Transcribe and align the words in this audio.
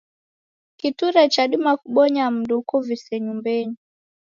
Kiture 0.77 1.23
chadima 1.33 1.71
kubonya 1.81 2.23
mndu 2.35 2.53
ukuvise 2.61 3.13
nyumbenyi. 3.25 3.77